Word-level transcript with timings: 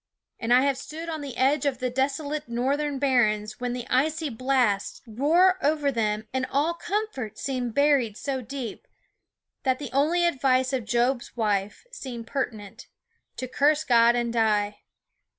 And 0.39 0.51
I 0.51 0.61
have 0.61 0.79
stood 0.79 1.09
on 1.09 1.21
the 1.21 1.37
edge 1.37 1.63
of 1.67 1.77
the 1.77 1.91
desolate 1.91 2.49
northern 2.49 2.97
barrens 2.97 3.59
when 3.59 3.73
the 3.73 3.85
icy 3.87 4.29
blasts 4.29 4.99
roared 5.05 5.57
over 5.61 5.91
them 5.91 6.27
and 6.33 6.47
all 6.49 6.73
comfort 6.73 7.37
seemed 7.37 7.75
buried 7.75 8.17
so 8.17 8.41
deep 8.41 8.87
that 9.61 9.79
only 9.93 10.21
the 10.21 10.25
advice 10.27 10.73
of 10.73 10.85
Job's 10.85 11.37
wife 11.37 11.85
seemed 11.91 12.25
pertinent: 12.25 12.87
to 13.37 13.47
"curse 13.47 13.83
God 13.83 14.15
and 14.15 14.33
die." 14.33 14.79